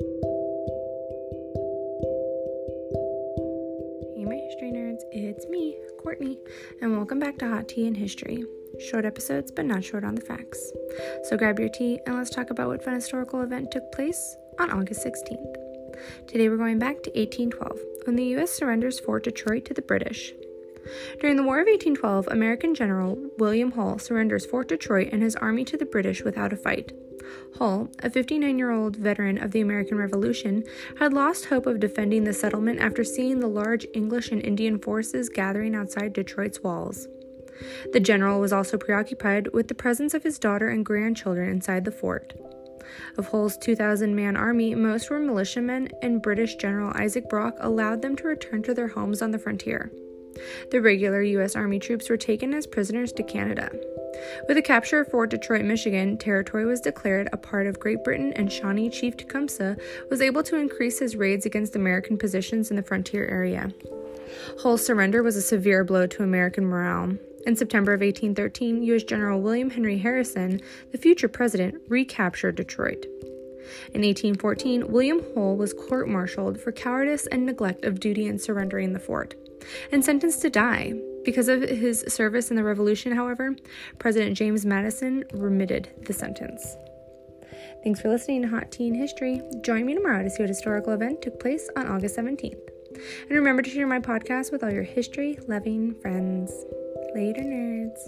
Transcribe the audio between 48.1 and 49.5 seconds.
to return to their homes on the